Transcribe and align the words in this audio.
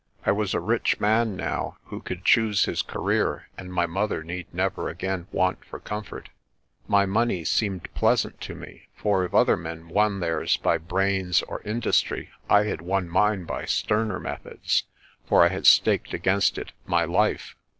I 0.25 0.31
was 0.31 0.55
a 0.55 0.59
rich 0.59 0.99
man 0.99 1.35
now 1.35 1.77
who 1.83 2.01
could 2.01 2.25
choose 2.25 2.65
his 2.65 2.81
career, 2.81 3.49
and 3.55 3.71
my 3.71 3.85
mother 3.85 4.23
need 4.23 4.51
never 4.51 4.89
again 4.89 5.27
want 5.31 5.63
for 5.63 5.79
comfort. 5.79 6.29
My 6.87 7.05
money 7.05 7.45
seemed 7.45 7.93
pleasant 7.93 8.41
to 8.41 8.55
me, 8.55 8.87
for 8.95 9.23
if 9.25 9.35
other 9.35 9.55
men 9.55 9.89
won 9.89 10.19
theirs 10.19 10.57
by 10.57 10.79
brains 10.79 11.43
or 11.43 11.61
industry, 11.61 12.31
I 12.49 12.63
had 12.63 12.81
won 12.81 13.09
mine 13.09 13.43
by 13.45 13.65
sterner 13.65 14.19
methods, 14.19 14.85
for 15.29 15.43
I 15.45 15.49
had 15.49 15.67
staked 15.67 16.15
against 16.15 16.57
it 16.57 16.71
my 16.87 17.05
life. 17.05 17.55